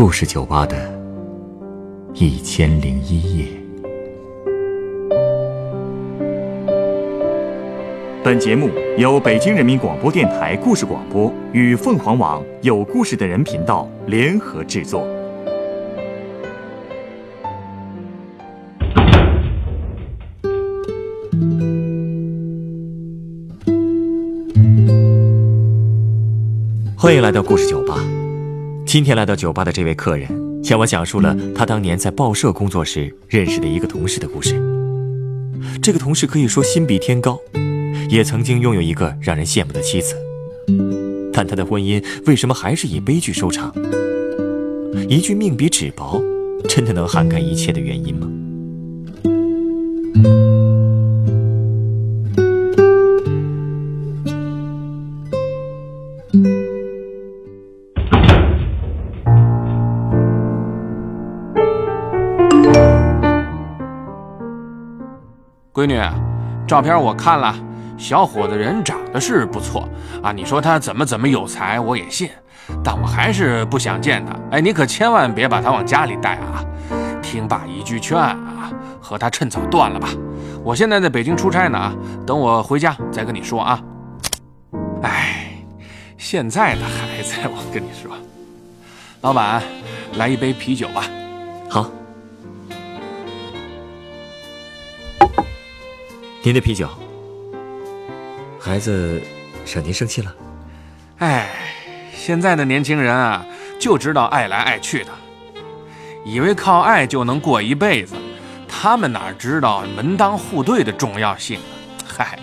[0.00, 0.78] 故事酒吧的
[2.14, 3.44] 一千零一夜。
[8.24, 15.06] 本节目由北京人民广播电台故事广播与凤凰网有故事的人频道联合制作。
[26.96, 28.09] 欢迎来到故事酒吧。
[28.92, 30.28] 今天来到酒吧的这位客人，
[30.64, 34.60] 向我讲述了他当年在报社工作时认识的一个同事的故事。
[35.80, 37.38] 这个同事可以说心比天高，
[38.08, 40.16] 也曾经拥有一个让人羡慕的妻子，
[41.32, 43.72] 但他的婚姻为什么还是以悲剧收场？
[45.08, 46.20] 一句“命比纸薄”，
[46.68, 48.28] 真的能涵盖一切的原因吗？
[65.80, 65.98] 闺女，
[66.66, 67.54] 照片我看了，
[67.96, 69.88] 小伙子人长得是不错
[70.22, 70.30] 啊。
[70.30, 72.28] 你说他怎么怎么有才，我也信，
[72.84, 74.36] 但我还是不想见他。
[74.50, 76.62] 哎，你可千万别把他往家里带啊！
[77.22, 80.10] 听爸一句劝啊，和他趁早断了吧。
[80.62, 81.94] 我现在在北京出差呢啊，
[82.26, 83.80] 等我回家再跟你说啊。
[85.00, 85.54] 哎，
[86.18, 88.12] 现在的孩子，我跟你说，
[89.22, 89.62] 老板，
[90.18, 91.04] 来一杯啤酒吧。
[91.70, 91.88] 好，
[96.42, 96.88] 您的啤酒。
[98.58, 99.20] 孩子
[99.66, 100.34] 惹您生气了？
[101.18, 101.50] 哎，
[102.14, 103.44] 现在的年轻人啊，
[103.78, 105.10] 就知道爱来爱去的，
[106.24, 108.14] 以为靠爱就能过一辈子，
[108.66, 112.08] 他们哪知道门当户对的重要性啊？
[112.16, 112.38] 嗨，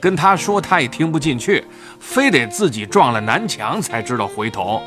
[0.00, 1.64] 跟他说他也听不进去，
[1.98, 4.80] 非得自己撞了南墙才知道回头。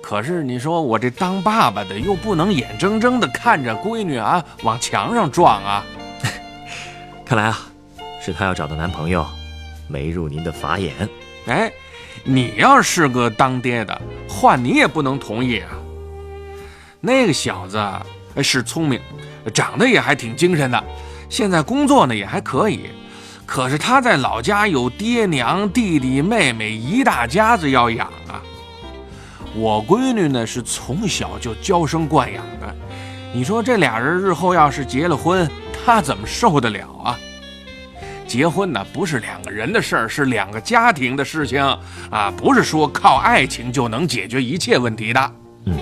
[0.00, 5.84] 可是你说我这当爸爸的又不能眼睁睁地看着闺女啊往墙上撞啊！
[7.32, 7.58] 看来啊，
[8.20, 9.26] 是他要找的男朋友
[9.88, 10.92] 没入您的法眼。
[11.46, 11.72] 哎，
[12.24, 15.70] 你要是个当爹的，换你也不能同意啊。
[17.00, 17.82] 那个小子
[18.42, 19.00] 是聪明，
[19.54, 20.84] 长得也还挺精神的，
[21.30, 22.90] 现在工作呢也还可以。
[23.46, 28.42] 可是他在老家有爹娘、弟弟妹妹一大家子要养啊。
[29.54, 32.76] 我闺女呢是从小就娇生惯养的，
[33.32, 35.50] 你说这俩人日后要是结了婚，
[35.82, 37.18] 她怎么受得了啊？
[38.32, 41.62] 结婚呢不是两个人的事儿，是两个家庭的事情
[42.10, 45.32] 啊，不是说靠爱情就能解决一切问题的。
[45.66, 45.76] 嗯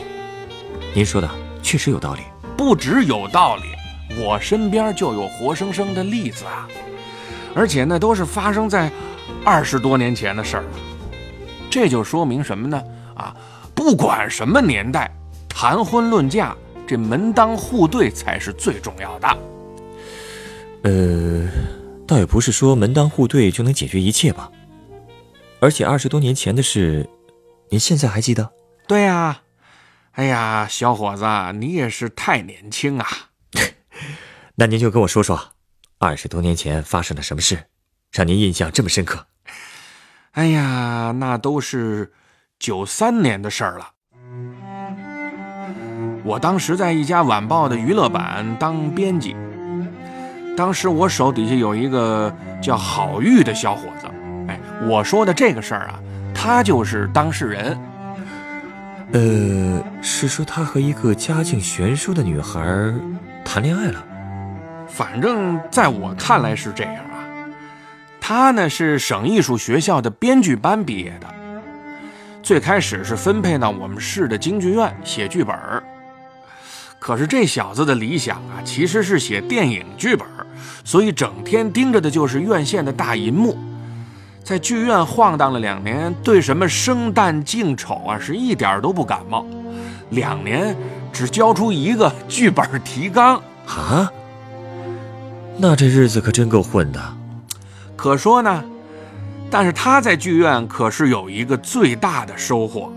[0.92, 1.30] 您说的
[1.62, 2.22] 确实有道理。
[2.56, 3.62] 不只有道理，
[4.20, 6.66] 我身边就有活生生的例子啊，
[7.54, 8.90] 而且那都是发生在
[9.44, 10.68] 二十多年前的事儿了。
[11.70, 12.82] 这就说明什么呢？
[13.14, 13.32] 啊，
[13.76, 15.08] 不管什么年代，
[15.48, 16.52] 谈婚论嫁，
[16.84, 19.38] 这门当户对才是最重要的。
[20.82, 21.48] 呃，
[22.10, 24.50] 倒也不是说门当户对就能解决一切吧。
[25.60, 27.08] 而且二十多年前的事，
[27.68, 28.50] 您现在还记得？
[28.88, 29.42] 对呀、
[30.10, 33.06] 哎呀，小伙子，你也是太年轻啊！
[34.58, 35.52] 那您就跟我说说，
[35.98, 37.66] 二十多年前发生了什么事，
[38.10, 39.28] 让您印象这么深刻？
[40.32, 42.12] 哎呀，那都是
[42.58, 43.92] 九三年的事儿了。
[46.24, 49.36] 我当时在一家晚报的娱乐版当编辑，
[50.60, 54.06] 当时我手底下有一个叫郝玉的小伙子。
[54.46, 55.98] 哎，我说的这个事儿啊，
[56.34, 57.80] 他就是当事人。
[59.12, 62.60] 呃，是说他和一个家境悬殊的女孩
[63.42, 64.04] 谈恋爱了？
[64.86, 67.24] 反正在我看来是这样啊。
[68.20, 71.26] 他呢是省艺术学校的编剧班毕业的，
[72.42, 75.82] 最开始是分配到我们市的京剧院写剧本儿。
[76.98, 80.29] 可是这小子的理想啊，其实是写电影剧本儿，
[80.84, 83.56] 所以整天盯着的就是院线的大银幕。
[84.42, 89.46] 在剧院晃荡了两年，对什么生旦净丑啊是一点都不感冒。
[90.10, 90.74] 两年
[91.12, 93.40] 只交出一个剧本提纲。
[93.66, 94.10] 啊？
[95.56, 97.00] 那这日子可真够混的。
[97.94, 98.64] 可说呢，
[99.50, 102.90] 但是他在剧院可是有一个最大的收获，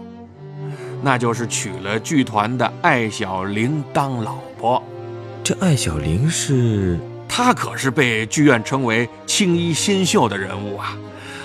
[1.03, 4.81] 那就是娶了剧团的艾小玲当老婆。
[5.43, 6.97] 这艾小玲是？
[7.35, 10.95] 她可是被剧院称为青衣新秀的人物啊！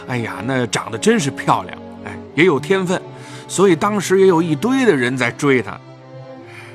[0.07, 3.01] 哎呀，那长得真是漂亮，哎，也有天分，
[3.49, 5.81] 所以当时也有一堆的人在追她。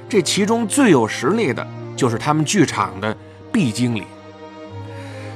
[0.10, 1.64] 这其中最有实力的
[1.96, 3.16] 就是他们剧场的
[3.52, 4.04] 毕经理。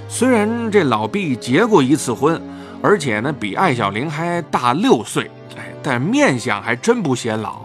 [0.10, 2.42] 虽然这老毕结过一次婚，
[2.82, 7.62] 而且呢比艾小玲还大六岁，哎，但面相还真不显老。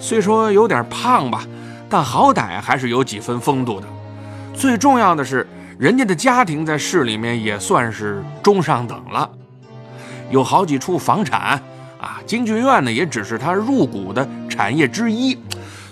[0.00, 1.46] 虽说有点胖吧，
[1.86, 3.86] 但好歹还是有几分风度的。
[4.56, 5.46] 最重要的是，
[5.78, 9.30] 人家的家庭在市里面也算是中上等了，
[10.30, 11.62] 有好几处房产
[12.00, 12.20] 啊。
[12.26, 15.38] 京剧院呢，也只是他入股的产业之一。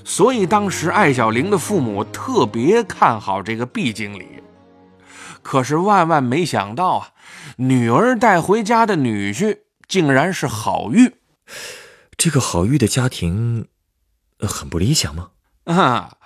[0.03, 4.43] 所以当时艾小玲的父母特别看好这个毕经理。
[5.43, 7.09] 可是万万没想到啊，
[7.57, 11.13] 女儿带回家的女婿竟然是郝玉。
[12.17, 13.67] 这个郝玉的家庭，
[14.41, 15.29] 很不理想吗？
[15.73, 16.17] 啊，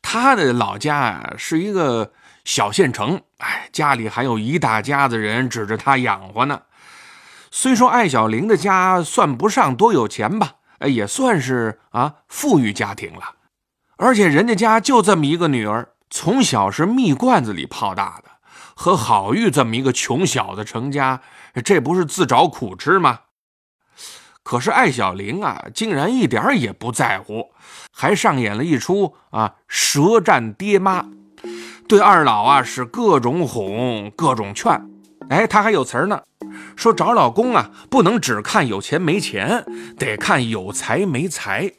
[0.00, 2.12] 他的老家啊是一个
[2.44, 6.62] 小县城，哎，家里还有一大家子人指着他养活呢。
[7.50, 13.36] 虽说艾小玲的家算不上多有钱吧，也算是啊富裕家庭了。
[13.96, 18.30] 而且人家家就这么一个女儿，从小是蜜罐子里泡大的。
[18.74, 21.20] 和郝玉这么一个穷小子成家，
[21.64, 23.20] 这不是自找苦吃吗？
[24.42, 27.50] 可是艾小玲啊，竟然一点也不在乎，
[27.92, 31.04] 还上演了一出啊舌战爹妈，
[31.88, 34.80] 对二老啊是各种哄，各种劝。
[35.30, 36.20] 哎，他还有词儿呢，
[36.74, 39.64] 说找老公啊不能只看有钱没钱，
[39.96, 41.70] 得看有才没才。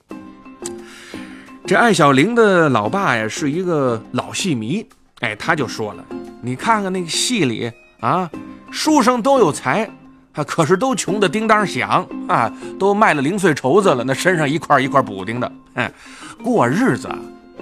[1.68, 4.88] 这艾小玲的老爸呀是一个老戏迷，
[5.20, 6.04] 哎，他就说了。
[6.42, 8.30] 你看看那个戏里啊，
[8.72, 9.90] 书生都有才，
[10.34, 15.92] 啊，可是都穷的叮当响啊，都卖了零碎绸子了，那身上一块一块补丁的，嗯，
[16.44, 17.10] 过日子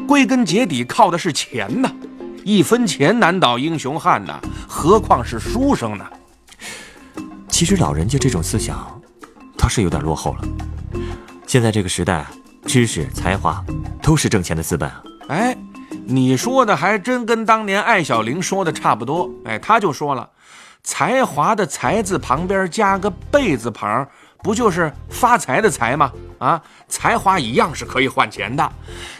[0.07, 1.91] 归根结底靠的是钱呐，
[2.43, 6.05] 一分钱难倒英雄汉呐，何况是书生呢？
[7.49, 9.01] 其实老人家这种思想，
[9.57, 10.47] 倒是有点落后了。
[11.45, 12.25] 现在这个时代，
[12.65, 13.63] 知识才华
[14.01, 15.03] 都是挣钱的资本啊。
[15.27, 15.57] 哎。
[16.03, 19.29] 你说的还真跟当年艾小玲说的差不多。
[19.45, 20.27] 哎，他就说了，
[20.83, 24.07] 才华的“才”字旁边加个“贝”字旁，
[24.43, 26.11] 不就是发财的“财”吗？
[26.39, 28.71] 啊，才华一样是可以换钱的。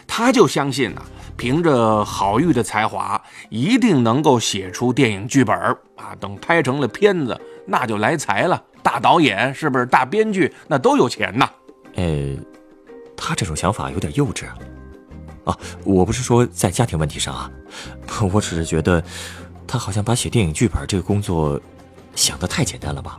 [0.07, 1.01] 他就相信呢，
[1.37, 5.55] 凭着郝玉的才华，一定能够写出电影剧本
[5.95, 6.15] 啊。
[6.19, 8.61] 等拍成了片子，那就来财了。
[8.81, 9.85] 大导演是不是？
[9.85, 11.47] 大编剧那都有钱呐。
[11.95, 12.35] 呃，
[13.15, 14.45] 他这种想法有点幼稚。
[15.45, 17.49] 啊，我不是说在家庭问题上啊，
[18.33, 19.03] 我只是觉得
[19.71, 21.57] 他好像把写电影剧本这个工作
[22.13, 23.17] 想得太简单了吧。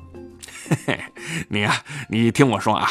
[0.68, 1.00] 嘿嘿，
[1.48, 1.74] 你呀，
[2.10, 2.90] 你听我说啊，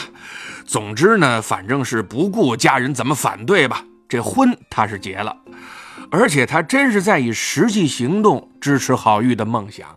[0.65, 5.37] 总之呢，反正是不顾家人怎么反对吧，这婚他是结了，
[6.09, 9.95] 而且他真是在以实际行动支持郝玉的梦想。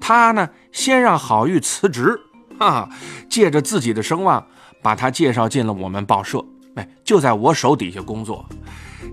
[0.00, 2.16] 他呢，先让郝玉辞职，
[2.60, 2.88] 啊，
[3.28, 4.46] 借着自己的声望，
[4.80, 6.44] 把他介绍进了我们报社。
[6.76, 8.48] 哎，就在我手底下工作。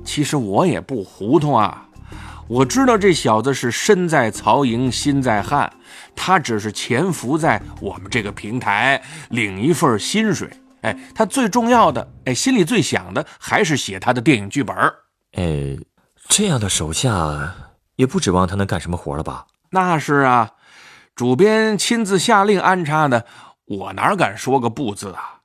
[0.05, 1.87] 其实我也不糊涂啊，
[2.51, 5.71] 我知道这小子是身在曹营心在汉，
[6.13, 10.49] 他只是潜伏在我们这个平台领一份薪水。
[10.81, 14.75] 哎，他最重要的，哎，心里最想的还是写他的电影剧本。
[15.31, 15.77] 哎，
[16.27, 17.55] 这样的手下
[17.95, 19.45] 也不指望他能干什么活了吧？
[19.69, 20.51] 那是啊，
[21.15, 23.25] 主编亲自下令安插的，
[23.63, 25.39] 我哪敢说个不字啊？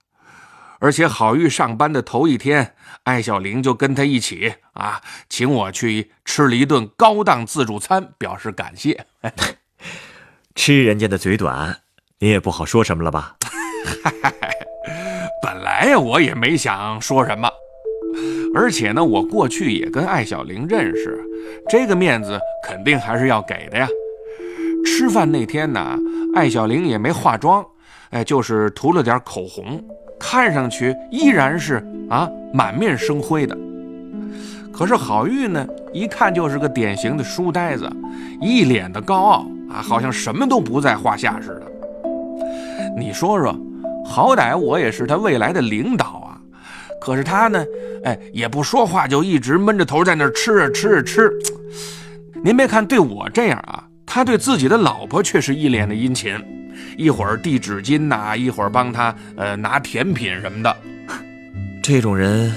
[0.79, 2.75] 而且郝玉上班的头一天，
[3.05, 9.07] 艾小玲就跟他一起啊，请我去吃了一顿高档自助餐，表示感谢。
[10.55, 11.81] 吃人家的嘴短，
[12.19, 13.37] 你也不好说什么了吧？
[15.43, 17.49] 本来呀，我也没想说什么。
[18.55, 21.23] 而且呢，我过去也跟艾小玲认识，
[21.69, 23.87] 这个面子肯定还是要给的呀。
[24.85, 25.99] 吃饭那天呢，
[26.35, 27.65] 艾小玲也没化妆，
[28.11, 29.85] 哎，就是涂了点口红。
[30.29, 31.81] 看上去依然是
[32.11, 33.57] 啊满面生辉的，
[34.73, 37.89] 可是郝玉呢，一看就是个典型的书呆子，
[38.41, 41.63] 一脸的高傲啊，好像什么都不在话下似的。
[42.99, 43.57] 你说说，
[44.05, 46.41] 好歹我也是他未来的领导啊，
[47.01, 47.65] 可是他呢，
[48.03, 51.31] 哎，也不说话，就一直闷着头在那吃啊吃啊吃。
[52.43, 56.41] 您别看对我这样啊，他对自己的老婆却是一脸的殷勤。
[56.97, 60.77] 一会儿递纸巾呐，一会儿帮他呃拿甜品什么的，
[61.83, 62.55] 这种人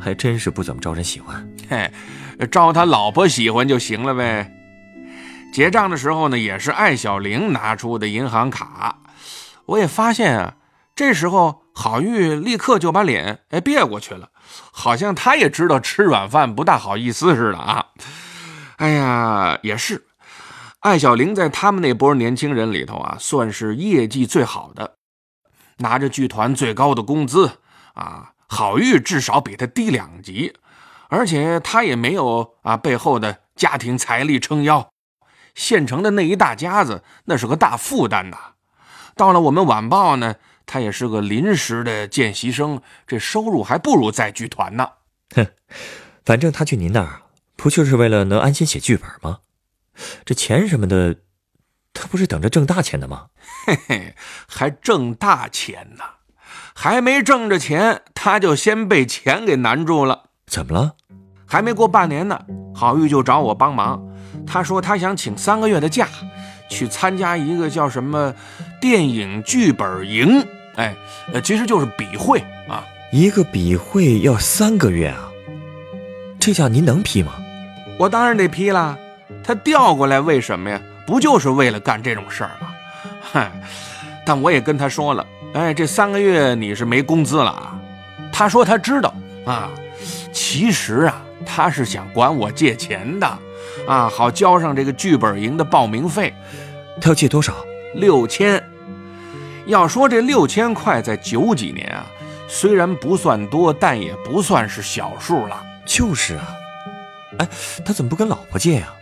[0.00, 1.48] 还真是不怎么招人喜欢。
[1.68, 1.90] 嘿，
[2.50, 4.52] 招他老婆喜欢就行了呗。
[5.52, 8.98] 结账的时候呢，也是艾小玲拿出的银行卡。
[9.66, 10.54] 我也发现啊，
[10.96, 14.28] 这时候郝玉立刻就把脸哎别过去了，
[14.72, 17.86] 好像他也知道吃软饭不大好意思似的啊。
[18.76, 20.04] 哎呀，也是。
[20.82, 24.96] 艾小玲在他们那波年轻人里头啊，算是业绩最好的，
[25.78, 27.52] 拿着剧团最高的工资
[27.94, 28.32] 啊。
[28.48, 30.54] 郝玉至少比他低两级，
[31.08, 34.90] 而且他也没有啊背后的家庭财力撑腰，
[35.54, 38.36] 县城的那一大家子那是个大负担呐。
[39.14, 40.34] 到了我们晚报呢，
[40.66, 44.86] 他也是个临时的见习生，这收入还不如在剧团呢。
[45.34, 45.46] 哼，
[46.24, 47.22] 反正他去您那儿，
[47.56, 49.38] 不就是为了能安心写剧本吗？
[50.24, 51.16] 这钱什么的，
[51.92, 53.26] 他不是等着挣大钱的吗？
[53.66, 54.14] 嘿嘿，
[54.46, 56.04] 还挣大钱呢，
[56.74, 60.24] 还没挣着钱，他就先被钱给难住了。
[60.46, 60.96] 怎么了？
[61.46, 62.40] 还没过半年呢，
[62.74, 64.02] 郝玉就找我帮忙。
[64.46, 66.08] 他说他想请三个月的假，
[66.68, 68.34] 去参加一个叫什么
[68.80, 70.96] 电影剧本营，哎，
[71.32, 72.84] 呃，其实就是笔会啊。
[73.12, 75.28] 一个笔会要三个月啊？
[76.40, 77.34] 这假您能批吗？
[77.98, 78.96] 我当然得批啦。
[79.42, 80.80] 他调过来为什么呀？
[81.06, 82.74] 不就是为了干这种事儿吗？
[83.20, 83.50] 嗨，
[84.24, 87.78] 但我也跟他说了，哎，这三个月你是没工资了啊。
[88.32, 89.14] 他说他知道
[89.46, 89.70] 啊，
[90.32, 91.22] 其实啊。
[91.44, 93.26] 他是想管我借钱的，
[93.88, 96.32] 啊，好交上这个剧本营的报名费。
[97.00, 97.52] 他要借多少？
[97.94, 98.62] 六千。
[99.66, 102.06] 要说这六千块在九几年啊，
[102.46, 105.60] 虽然不算多，但也不算是小数了。
[105.84, 106.46] 就是啊，
[107.38, 107.48] 哎，
[107.84, 108.94] 他怎么不跟老婆借呀？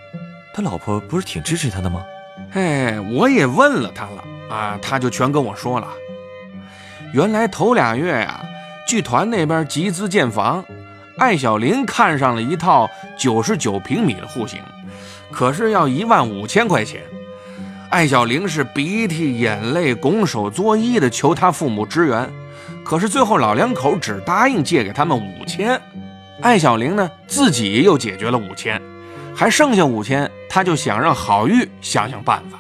[0.53, 2.05] 他老婆不是挺支持他的吗？
[2.53, 5.87] 哎，我也问了他了，啊，他就全跟我说了。
[7.13, 8.41] 原来头俩月呀，
[8.87, 10.65] 剧团那边集资建房。
[11.19, 12.89] 艾小玲看上了一套
[13.19, 14.59] 九十九平米的户型，
[15.31, 17.03] 可是要一万五千块钱。
[17.91, 22.31] 艾小玲是鼻涕眼泪、拱手作揖的求他父母支援，
[22.85, 25.79] 可是最后老两口只答应借给他们五千。
[26.41, 28.81] 艾小玲呢，自己又解决了五千，
[29.35, 32.59] 还剩下五千，他就想让郝玉想想办法。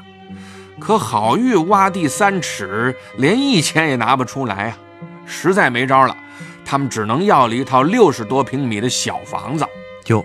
[0.78, 4.78] 可郝玉挖地三尺，连一钱也拿不出来啊，
[5.26, 6.16] 实在没招了。
[6.64, 9.66] 他们只能要了一套六十多平米的小房子。
[10.06, 10.24] 哟，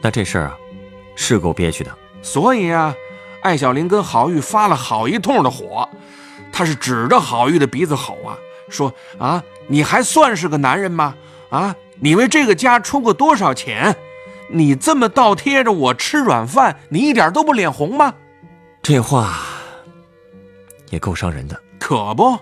[0.00, 0.56] 那这事儿啊，
[1.14, 1.94] 是够憋屈的。
[2.22, 2.94] 所以啊，
[3.42, 5.86] 艾小林跟郝玉发了好一通的火，
[6.50, 8.38] 他是指着郝玉的鼻子吼啊，
[8.70, 11.14] 说啊，你还算是个男人吗？
[11.50, 13.94] 啊，你为这个家出过多少钱？
[14.50, 18.14] 你这么倒贴着我吃软饭，你一点都不脸红吗？
[18.82, 19.38] 这话
[20.90, 21.60] 也够伤人的。
[21.78, 22.38] 可不，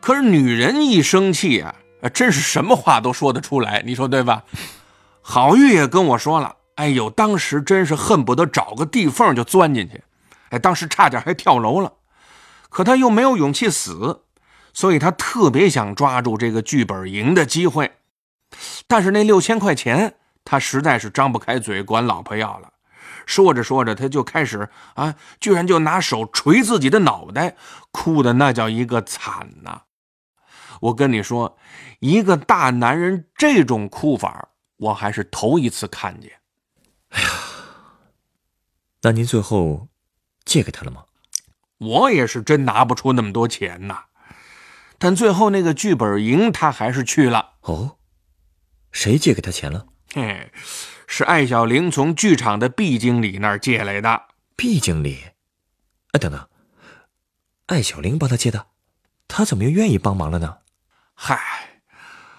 [0.00, 1.74] 可是女人一生气啊。
[2.00, 4.44] 啊，真是什么话都说得出来，你说对吧？
[5.20, 10.00] 郝玉也跟我说了，哎呦，当时真是恨不得找个地缝就钻进去，
[10.50, 11.92] 哎，当时差点还跳楼了，
[12.68, 14.20] 可他又没有勇气死，
[14.72, 17.90] 所以他特别想抓住这个剧本营的机会。
[18.86, 20.14] 但是那六千块钱，
[20.50, 22.72] 他实在是张不开嘴管老婆要了。
[23.26, 27.54] 说着说着，他就开始啊，居然就拿手捶自己的脑袋，
[27.90, 29.82] 哭的那叫一个惨呐。
[30.80, 31.58] 我跟你说，
[32.00, 36.32] 一个大男人这种哭法，我还是头一次看见。
[37.10, 37.28] 哎呀，
[39.02, 39.88] 那您最后
[40.46, 41.04] 借给他了吗？
[41.76, 44.04] 我也是真拿不出那么多钱呐。
[44.96, 47.56] 但最后那个剧本营，他还是去了。
[47.60, 47.98] 哦，
[48.90, 49.86] 谁借给他钱了？
[50.14, 50.50] 嘿，
[51.06, 54.22] 是艾小玲从剧场的毕经理那儿借来的。
[54.56, 55.18] 毕经理？
[56.12, 56.48] 哎，等等，
[57.66, 58.68] 艾小玲帮他借的，
[59.28, 60.58] 他怎么又愿意帮忙了呢？
[61.12, 61.38] 嗨，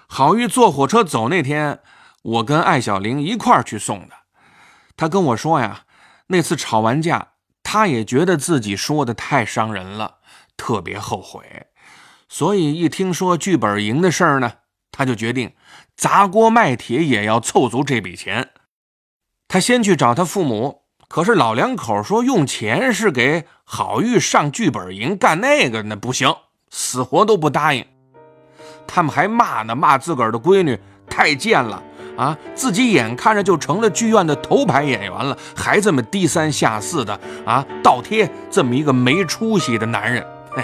[0.08, 1.82] 郝玉坐火车走那天，
[2.24, 4.16] 我跟艾小玲一块儿去送的。
[4.98, 5.86] 他跟我说呀，
[6.28, 10.18] 那次吵完架，他也觉得自己说的太伤人了，
[10.58, 11.68] 特别后悔。
[12.28, 14.54] 所以一听说剧本营的事儿呢，
[14.92, 15.54] 他就决定
[16.00, 18.52] 砸锅卖铁也要凑足这笔钱。
[19.50, 26.34] 他先去找他父母，可是老两口说用钱是给郝玉上剧本营干那个，那不行，
[26.70, 27.86] 死活都不答应。
[28.88, 30.80] 他们还骂呢，骂自个儿的闺女
[31.10, 31.84] 太贱了
[32.16, 32.38] 啊！
[32.56, 40.64] 自己眼看着就成了剧院的头牌演员了，还这么低三下四的啊，倒贴这么一个没出息的男人，嘿！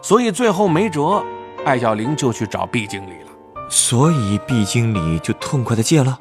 [0.00, 1.24] 所以最后没辙，
[1.64, 3.29] 艾小玲就去找毕经理了。
[3.72, 6.18] 所以毕经理就痛快的借了，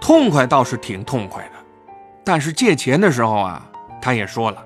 [0.00, 1.50] 痛快倒是挺痛快的，
[2.24, 3.62] 但是借钱的时候啊，
[4.00, 4.62] 他也说了。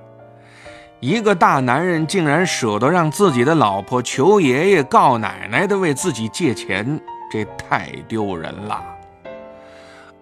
[1.00, 8.80] 一个大男人竟然舍得让自己的老婆求爷爷告奶奶的为自己借钱，这太丢人了。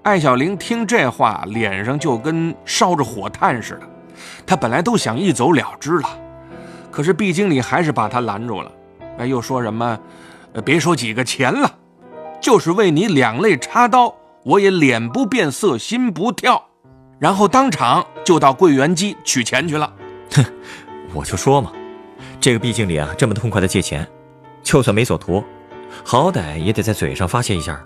[0.03, 3.83] 艾小玲听这话，脸上就跟烧着火炭似的。
[4.47, 6.09] 她本来都想一走了之了，
[6.91, 8.73] 可是毕经理还是把她拦住了。
[9.19, 9.99] 哎，又说什么？
[10.65, 11.71] 别说几个钱了，
[12.41, 14.15] 就是为你两肋插刀，
[14.45, 16.63] 我也脸不变色，心不跳。
[17.19, 19.93] 然后当场就到柜员机取钱去了。
[20.35, 20.45] 哼，
[21.13, 21.73] 我就说嘛，
[22.41, 24.07] 这个毕经理啊，这么痛快的借钱，
[24.63, 25.43] 就算没所图，
[26.05, 27.85] 好歹也得在嘴上发泄一下，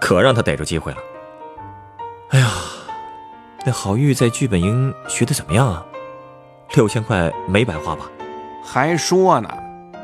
[0.00, 0.98] 可让他逮住机会了。
[2.30, 2.50] 哎呀，
[3.64, 5.84] 那郝玉在剧本营学的怎么样啊？
[6.74, 8.04] 六千块没白花吧？
[8.62, 9.48] 还说呢，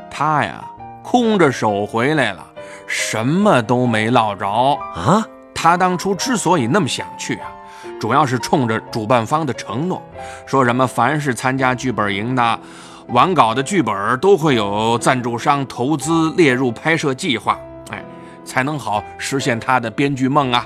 [0.09, 0.63] 他呀
[1.03, 2.45] 空着手回来了，
[2.87, 5.25] 什么都没落着啊。
[5.53, 7.51] 他当初之所以那么想去啊，
[7.99, 10.01] 主要是冲着主办方的承诺，
[10.45, 12.59] 说什么凡是参加剧本营的
[13.07, 17.59] 完稿的剧本都会有赞助商投资列入拍摄计划，
[17.91, 18.01] 哎，
[18.45, 20.65] 才能好实现他的编剧梦啊。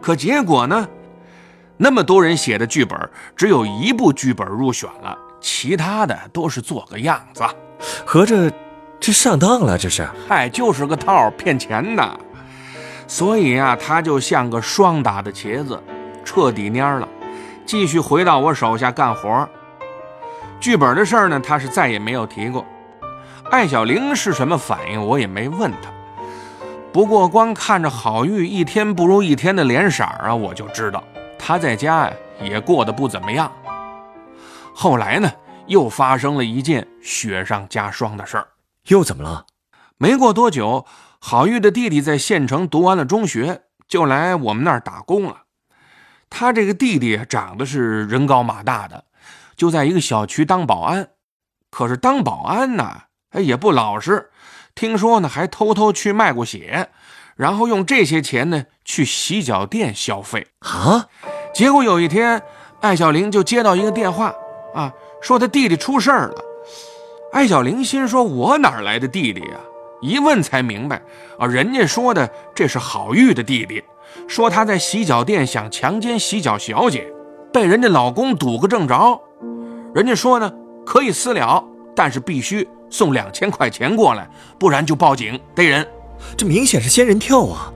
[0.00, 0.88] 可结果呢，
[1.76, 2.98] 那么多人写的剧本，
[3.36, 7.44] 只有一部剧本入选了，其他的都是做个样子。
[8.04, 8.50] 合着
[9.00, 10.08] 这上当了，这是？
[10.28, 12.20] 嗨，就是个套，骗钱的。
[13.06, 15.80] 所以啊，他就像个霜打的茄子，
[16.24, 17.08] 彻底蔫了，
[17.64, 19.48] 继续回到我手下干活。
[20.58, 22.64] 剧本的事儿呢，他是再也没有提过。
[23.50, 25.90] 艾小玲是什么反应，我也没问他。
[26.92, 31.04] 不过光看着郝玉一天不如一天的脸色啊，我就知道
[31.38, 32.12] 他在家呀
[32.42, 33.52] 也过得不怎么样。
[34.74, 35.30] 后来呢，
[35.66, 38.48] 又发生了一件雪上加霜的事儿。
[38.88, 39.46] 又怎么了？
[39.96, 40.86] 没过多久。
[41.18, 45.42] 郝玉的弟弟在县城读完了中学，就来我们那儿打工了。
[46.30, 49.04] 他这个弟弟长得是人高马大的，
[49.56, 51.08] 就在一个小区当保安。
[51.70, 54.30] 可是当保安呢，哎也不老实。
[54.74, 56.90] 听说呢，还偷偷去卖过血，
[57.34, 61.06] 然后用这些钱呢去洗脚店消费啊。
[61.52, 62.40] 结果有一天，
[62.82, 64.32] 艾小玲就接到一个电话，
[64.74, 66.42] 啊，说他弟弟出事儿了。
[67.36, 69.60] 艾小玲心说：“我哪来的弟弟呀？”
[70.00, 71.02] 一问才明白，
[71.38, 73.84] 啊，人家说的这是郝玉的弟弟，
[74.26, 77.06] 说他在洗脚店想强奸洗脚小姐，
[77.52, 79.20] 被人家老公堵个正着。
[79.94, 80.50] 人家说呢，
[80.86, 81.62] 可以私了，
[81.94, 84.26] 但是必须送两千块钱过来，
[84.58, 85.86] 不然就报警逮人。
[86.38, 87.70] 这明显是仙人跳啊！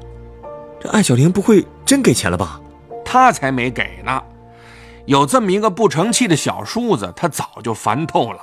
[0.81, 2.59] 这艾小玲不会真给钱了吧？
[3.05, 4.23] 他才没给呢。
[5.05, 8.41] 有这么一个不成器的小叔子，他早就烦透了，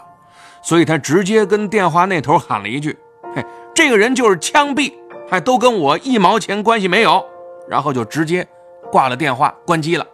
[0.67, 2.97] 所以他直接跟电话那头喊了一句
[3.33, 4.93] ：“嘿。”这个人就是枪毙，
[5.29, 7.25] 还都跟我一毛钱关系没有，
[7.69, 8.45] 然后就直接
[8.91, 10.05] 挂了电话，关机了。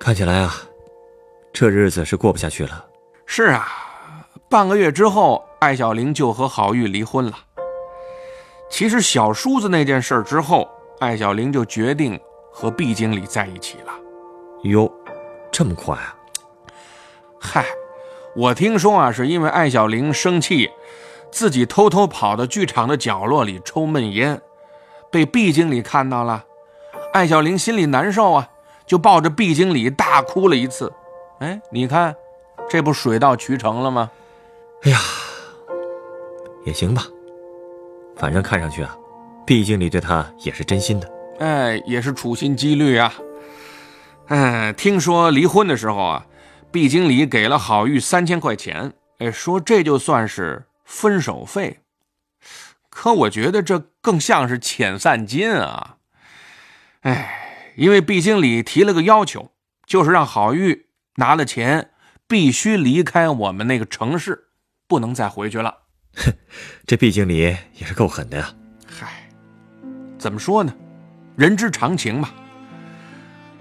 [0.00, 0.52] 看起来啊，
[1.52, 2.84] 这日子是过不下去了。
[3.24, 3.68] 是啊，
[4.48, 7.38] 半个月之后，艾小玲就和郝玉离婚了。
[8.68, 12.18] 其实小叔子那件事之后，艾小玲就决定
[12.50, 13.92] 和毕经理在一起了。
[14.64, 14.92] 哟，
[15.52, 16.16] 这么快啊？
[17.38, 17.64] 嗨，
[18.36, 20.70] 我听说啊，是因为艾小玲生气。
[21.32, 24.42] 自己偷偷跑到剧场的角落里抽闷烟，
[25.12, 26.44] 被毕经理看到了，
[27.12, 28.48] 艾小玲心里难受啊，
[28.84, 30.92] 就抱着毕经理大哭了一次。
[31.38, 32.16] 哎，你看，
[32.68, 34.10] 这不水到渠成了吗？
[34.82, 34.98] 哎呀，
[36.64, 37.06] 也行吧，
[38.16, 38.96] 反正看上去啊，
[39.46, 41.08] 毕经理对他也是真心的。
[41.38, 43.14] 哎，也是处心积虑啊。
[44.26, 46.26] 哎，听说离婚的时候啊，
[46.72, 50.66] 毕经理给了郝玉三千块钱，哎，说这就算是。
[50.92, 51.82] 分手费，
[52.88, 55.98] 可我觉得这更像是遣散金啊！
[57.02, 59.52] 哎，因为毕经理提了个要求，
[59.86, 61.90] 就是让郝玉拿了钱
[62.26, 64.48] 必须离开我们那个城市，
[64.88, 65.72] 不能再回去了。
[66.16, 66.32] 哼，
[66.84, 68.52] 这毕经理也是够狠的呀！
[68.88, 69.30] 嗨，
[70.18, 70.74] 怎么说呢？
[71.36, 72.30] 人之常情嘛。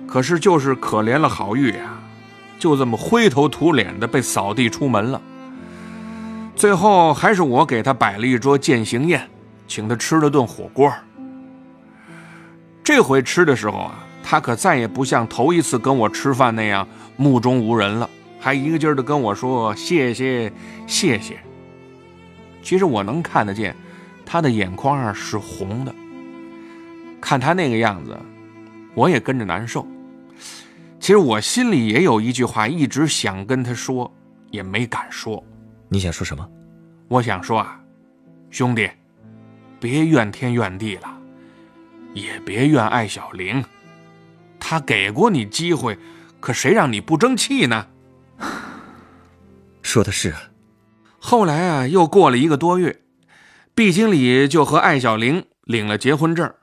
[0.08, 2.02] 可是就是可怜了郝玉呀，
[2.60, 5.20] 就这么灰头土脸的被扫地出门了。
[6.56, 9.28] 最后还是我给他摆了一桌践行宴，
[9.66, 10.94] 请他吃了顿火锅。
[12.84, 20.52] 这回吃的时候啊，他可再也不像头一次跟我吃饭那样目中无人了，还一个劲儿的跟我说谢谢
[20.86, 21.40] 谢谢。
[22.62, 23.74] 其实我能看得见，
[24.26, 25.96] 他的眼眶啊是红的。
[27.22, 28.18] 看他那个样子，
[28.96, 29.88] 我也跟着难受。
[31.10, 34.16] 其实我心里也有一句话一直想跟他说，
[34.52, 35.44] 也没敢说。
[35.88, 36.48] 你想说什么？
[37.08, 37.82] 我想说啊，
[38.52, 38.88] 兄弟，
[39.80, 41.12] 别怨天怨地了，
[42.14, 43.66] 也别怨艾小玲，
[44.60, 45.98] 他给过你机会，
[46.40, 47.88] 可谁让你不争气呢？
[49.82, 50.40] 说的是啊。
[51.18, 53.02] 后来啊，又过了一个多月，
[53.74, 56.54] 毕经理就和艾小玲领了结婚证，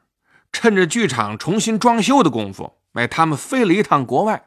[0.53, 4.43] 趁着剧场重新装修的功夫，哎，他们飞了一趟国外。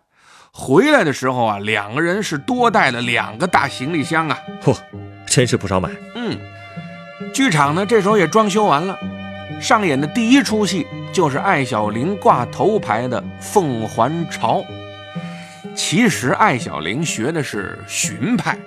[0.51, 4.37] 回来的时候啊，两个人是多带了两个大行李箱啊！
[4.63, 4.75] 嚯，
[5.25, 5.89] 真是不少买。
[6.15, 6.37] 嗯，
[7.31, 8.97] 剧场呢这时候也装修完了，
[9.61, 14.57] 上演的第一出戏就是艾小玲挂头牌的《凤还巢》。
[15.75, 18.57] 其实艾小玲学的是荀派，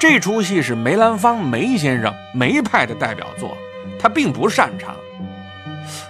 [0.00, 3.56] 这出戏是梅兰芳梅先生梅派的代表作，
[3.98, 4.96] 他并不擅长。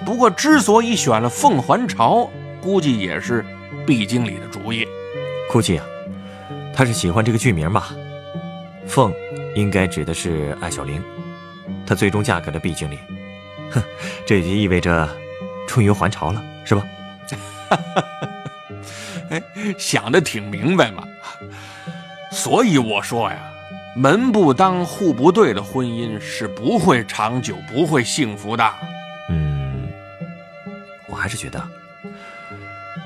[0.05, 2.17] 不过之所以选了《凤还巢》，
[2.65, 3.45] 估计也是。
[3.87, 4.87] 毕经理的主意，
[5.51, 5.85] 估计啊，
[6.75, 7.95] 他是喜欢这个剧名吧。
[8.87, 9.13] 凤，
[9.55, 11.03] 应该指的是艾小玲。
[11.87, 12.99] 她最终嫁给了毕经理。
[13.73, 13.83] 哼，
[14.25, 15.07] 这也就意味着
[15.69, 16.87] 春游还朝了，是吧？
[19.29, 19.43] 哎，
[19.77, 21.05] 想的挺明白嘛。
[22.31, 23.37] 所以我说呀，
[23.95, 28.65] 门不当户不对的婚姻是不会长久、不会幸福的。
[29.29, 29.89] 嗯，
[31.07, 31.63] 我还是觉得，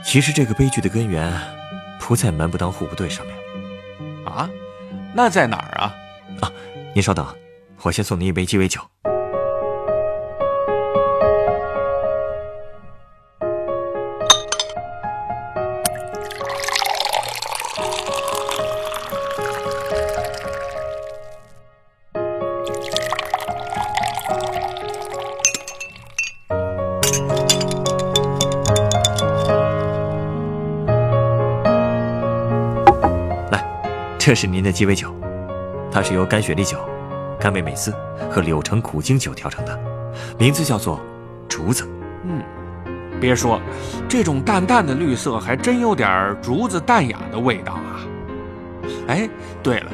[0.05, 1.33] 其实这个悲剧的根源
[1.99, 3.37] 不在门不当户不对上面。
[4.25, 4.49] 啊？
[5.15, 5.95] 那在哪儿啊？
[6.41, 6.53] 啊，
[6.95, 7.27] 您稍等，
[7.83, 8.81] 我先送您一杯鸡尾酒。
[34.29, 35.11] 这是您的鸡尾酒，
[35.91, 36.77] 它是由干雪莉酒、
[37.41, 37.95] 甘味美思
[38.31, 39.81] 和柳橙苦精酒调成的，
[40.39, 41.01] 名字叫做
[41.49, 41.89] 竹子。
[42.25, 42.43] 嗯，
[43.19, 43.59] 别说，
[44.07, 48.05] 这种淡淡的绿色还真有点竹子淡雅的味道啊。
[49.07, 49.27] 哎，
[49.63, 49.91] 对了，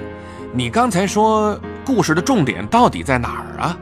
[0.52, 3.78] 你刚才说故事的重点到底在哪儿啊？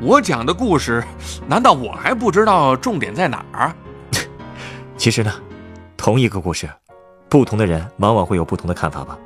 [0.00, 1.04] 我讲的故事，
[1.46, 3.70] 难道我还不知道重点在哪儿？
[4.96, 5.30] 其实呢，
[5.98, 6.66] 同一个故事，
[7.28, 9.18] 不同的人往往会有不同的看法吧。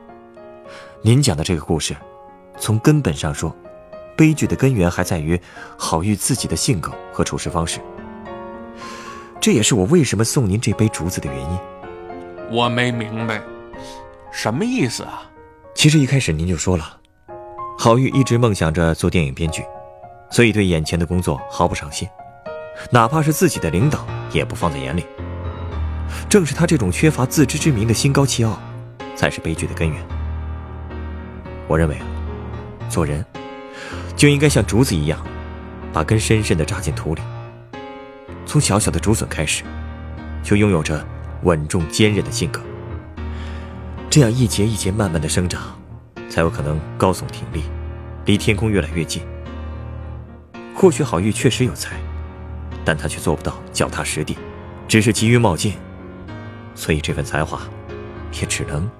[1.02, 1.96] 您讲的这个故事，
[2.58, 3.56] 从根本上说，
[4.14, 5.40] 悲剧的根源还在于
[5.78, 7.80] 郝玉自己的性格和处事方式。
[9.40, 11.58] 这也是我为什么送您这杯竹子的原因。
[12.50, 13.40] 我没明白，
[14.30, 15.22] 什么意思啊？
[15.74, 16.98] 其实一开始您就说了，
[17.78, 19.64] 郝玉一直梦想着做电影编剧，
[20.30, 22.06] 所以对眼前的工作毫不上心，
[22.90, 25.06] 哪怕是自己的领导也不放在眼里。
[26.28, 28.60] 正是他这种缺乏自知之明的心高气傲，
[29.16, 30.19] 才是悲剧的根源。
[31.70, 31.96] 我认为，
[32.88, 33.24] 做人
[34.16, 35.24] 就应该像竹子一样，
[35.92, 37.22] 把根深深地扎进土里。
[38.44, 39.62] 从小小的竹笋开始，
[40.42, 41.06] 就拥有着
[41.44, 42.60] 稳重坚韧的性格。
[44.10, 45.80] 这样一节一节慢慢的生长，
[46.28, 47.62] 才有可能高耸挺立，
[48.24, 49.22] 离天空越来越近。
[50.74, 51.94] 或许郝玉确实有才，
[52.84, 54.36] 但他却做不到脚踏实地，
[54.88, 55.74] 只是急于冒进，
[56.74, 57.60] 所以这份才华，
[58.40, 58.90] 也只能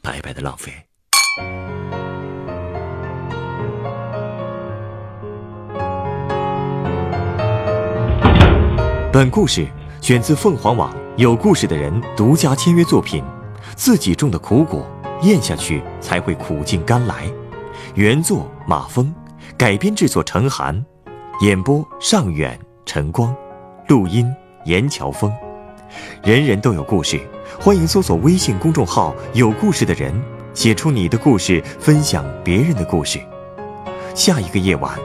[0.00, 0.72] 白白的浪费。
[9.12, 9.68] 本故事
[10.00, 13.22] 选自凤凰网有故事的人独家签约作品，
[13.76, 14.86] 自己种的苦果
[15.20, 17.30] 咽下去才会苦尽甘来。
[17.94, 19.14] 原作马峰，
[19.54, 20.82] 改编制作陈寒，
[21.42, 23.36] 演播尚远、陈光，
[23.86, 24.26] 录音
[24.64, 25.30] 严乔峰。
[26.24, 27.20] 人人都有故事，
[27.60, 30.10] 欢迎搜索微信公众号“有故事的人”，
[30.54, 33.20] 写出你的故事，分享别人的故事。
[34.14, 34.98] 下一个夜晚，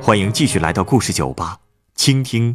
[0.00, 1.58] 欢迎继续来到故事酒吧，
[1.96, 2.54] 倾听。